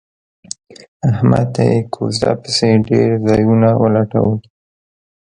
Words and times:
احمد 1.09 1.47
ته 1.55 1.61
یې 1.71 1.77
کوزده 1.93 2.31
پسې 2.41 2.69
ډېر 2.87 3.09
ځایونه 3.27 3.69
ولټول 3.81 4.37